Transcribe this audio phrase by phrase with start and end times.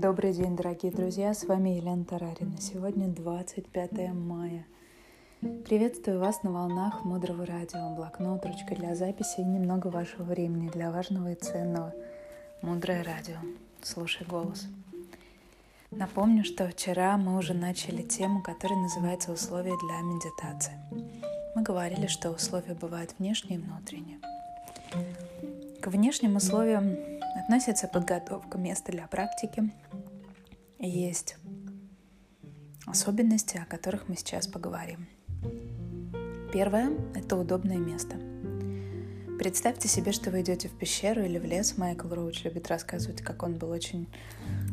[0.00, 2.56] Добрый день, дорогие друзья, с вами Елена Тарарина.
[2.60, 4.64] Сегодня 25 мая.
[5.40, 10.92] Приветствую вас на волнах Мудрого радио, блокнот, ручка для записи и немного вашего времени для
[10.92, 11.92] важного и ценного.
[12.62, 13.38] Мудрое радио.
[13.82, 14.68] Слушай голос.
[15.90, 20.74] Напомню, что вчера мы уже начали тему, которая называется «Условия для медитации».
[21.56, 24.20] Мы говорили, что условия бывают внешние и внутренние.
[25.80, 26.96] К внешним условиям
[27.48, 29.70] относится подготовка места для практики.
[30.80, 31.36] Есть
[32.86, 35.08] особенности, о которых мы сейчас поговорим.
[36.52, 38.16] Первое– это удобное место.
[39.40, 41.76] Представьте себе, что вы идете в пещеру или в лес.
[41.78, 44.08] Майкл Роуч любит рассказывать, как он был очень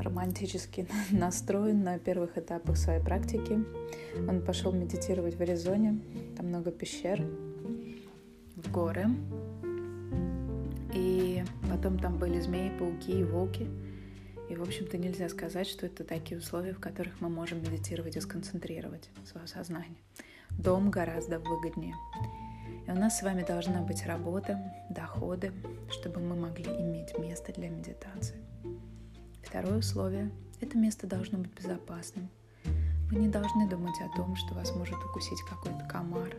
[0.00, 3.62] романтически настроен на первых этапах своей практики.
[4.26, 6.00] Он пошел медитировать в Аризоне.
[6.34, 7.26] Там много пещер,
[8.56, 9.06] в горы.
[10.94, 13.68] И потом там были змеи, пауки и волки.
[14.50, 18.20] И, в общем-то, нельзя сказать, что это такие условия, в которых мы можем медитировать и
[18.20, 20.02] сконцентрировать свое сознание.
[20.50, 21.94] Дом гораздо выгоднее.
[22.84, 25.52] И у нас с вами должна быть работа, доходы,
[25.92, 28.40] чтобы мы могли иметь место для медитации.
[29.44, 32.28] Второе условие– это место должно быть безопасным.
[33.08, 36.34] Вы не должны думать о том, что вас может укусить какой-то комар,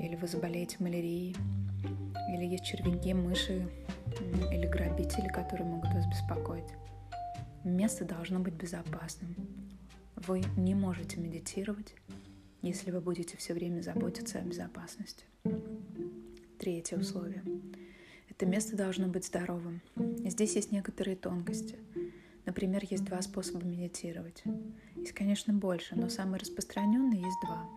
[0.00, 1.36] или вы заболеете малярией,
[2.34, 3.68] или есть червяки, мыши
[4.50, 6.64] или грабители, которые могут вас беспокоить.
[7.64, 9.34] Место должно быть безопасным.
[10.16, 11.94] Вы не можете медитировать,
[12.62, 15.24] если вы будете все время заботиться о безопасности.
[16.58, 17.42] Третье условие.
[18.28, 19.80] Это место должно быть здоровым.
[19.96, 21.78] Здесь есть некоторые тонкости.
[22.46, 24.42] Например, есть два способа медитировать.
[24.96, 27.68] Есть, конечно, больше, но самый распространенный есть два.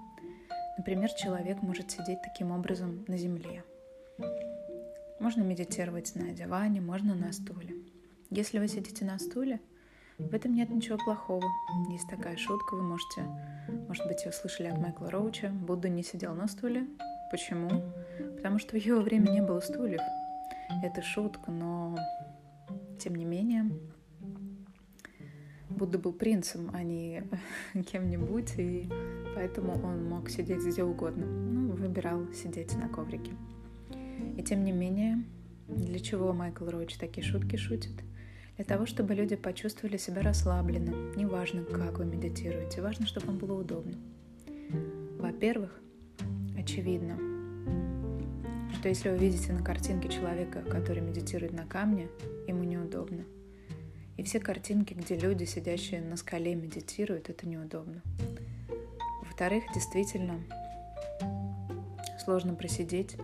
[0.78, 3.64] Например, человек может сидеть таким образом на земле–
[5.24, 7.76] можно медитировать на диване, можно на стуле.
[8.30, 9.62] Если вы сидите на стуле,
[10.30, 11.46] в этом нет ничего плохого.
[11.90, 13.24] Есть такая шутка, вы можете,
[13.88, 16.88] может быть, вы слышали от Майкла Роуча, Будда не сидел на стуле.
[17.32, 17.70] Почему?
[18.36, 20.02] Потому что в его время не было стульев.
[20.84, 21.98] Это шутка, но
[23.00, 23.66] тем не менее
[25.70, 27.24] Будда был принцем, а не
[27.92, 28.90] кем-нибудь, и
[29.36, 31.26] поэтому он мог сидеть где угодно.
[31.26, 33.32] Ну, выбирал сидеть на коврике.
[34.38, 35.24] И тем не менее,
[35.68, 38.04] для чего Майкл Роуч такие шутки шутит?
[38.56, 41.16] Для того, чтобы люди почувствовали себя расслабленно.
[41.16, 43.94] Неважно, как вы медитируете, важно, чтобы вам было удобно.
[45.18, 45.80] Во-первых,
[46.58, 47.18] очевидно,
[48.76, 52.10] что если вы видите на картинке человека, который медитирует на камне,
[52.48, 53.24] ему неудобно.
[54.18, 58.02] И все картинки, где люди, сидящие на скале, медитируют, это неудобно.
[59.22, 60.40] Во-вторых, действительно
[62.24, 63.18] сложно просидеть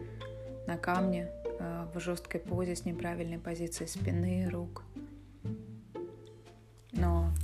[0.65, 1.29] на камне
[1.59, 4.83] э, в жесткой позе с неправильной позицией спины, рук.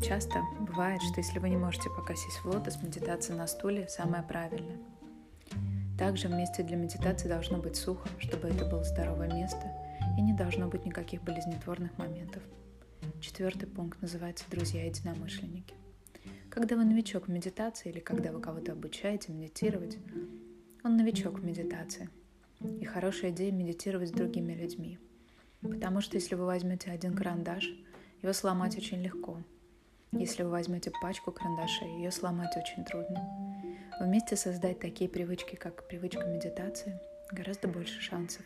[0.08, 4.22] Часто бывает, что если вы не можете пока сесть в лотос, медитация на стуле самая
[4.22, 4.78] правильная.
[5.98, 9.72] Также в месте для медитации должно быть сухо, чтобы это было здоровое место,
[10.18, 12.44] и не должно быть никаких болезнетворных моментов.
[13.20, 15.74] Четвертый пункт называется «Друзья-единомышленники».
[16.50, 19.98] Когда вы новичок в медитации или когда вы кого-то обучаете медитировать,
[20.84, 22.10] он новичок в медитации–
[22.62, 25.00] и хорошая идея медитировать с другими людьми.
[25.62, 27.70] Потому что если вы возьмете один карандаш,
[28.22, 29.40] его сломать очень легко.
[30.12, 33.64] Если вы возьмете пачку карандашей, ее сломать очень трудно.
[34.00, 37.00] Вместе создать такие привычки, как привычка медитации,
[37.32, 38.44] гораздо больше шансов.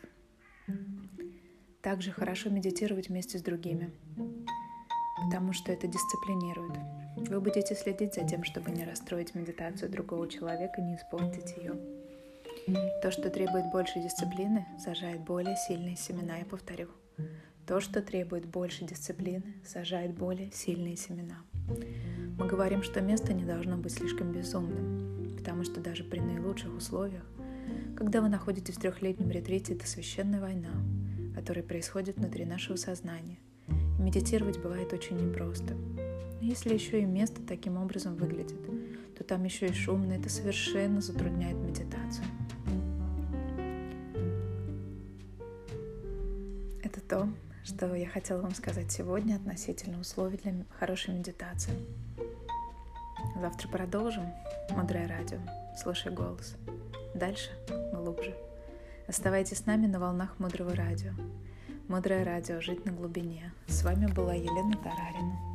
[1.82, 3.90] Также хорошо медитировать вместе с другими,
[5.24, 6.78] потому что это дисциплинирует.
[7.16, 11.74] Вы будете следить за тем, чтобы не расстроить медитацию другого человека, не испортить ее.
[13.02, 16.88] То, что требует больше дисциплины, сажает более сильные семена, я повторю.
[17.66, 21.38] То, что требует больше дисциплины, сажает более сильные семена.
[22.38, 27.24] Мы говорим, что место не должно быть слишком безумным, потому что даже при наилучших условиях,
[27.96, 30.70] когда вы находитесь в трехлетнем ретрите, это священная война,
[31.34, 33.38] которая происходит внутри нашего сознания.
[33.98, 35.74] И медитировать бывает очень непросто.
[35.74, 38.58] Но если еще и место таким образом выглядит,
[39.16, 42.24] то там еще и шумно, это совершенно затрудняет медитацию.
[46.82, 47.28] Это то,
[47.64, 51.74] что я хотела вам сказать сегодня относительно условий для хорошей медитации.
[53.40, 54.24] Завтра продолжим.
[54.70, 55.38] Мудрое радио.
[55.80, 56.56] Слушай голос.
[57.14, 57.50] Дальше,
[57.92, 58.34] глубже.
[59.06, 61.12] Оставайтесь с нами на волнах Мудрого радио.
[61.88, 62.60] Мудрое радио.
[62.60, 63.52] Жить на глубине.
[63.66, 65.49] С вами была Елена Тарарина.